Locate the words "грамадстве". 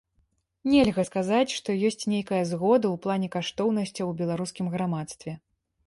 4.79-5.41